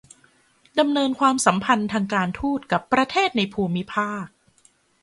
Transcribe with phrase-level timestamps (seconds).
[0.79, 4.25] ดำเนินความสัมพันธ์ทางการทูตกับประเทศในภูมิภาค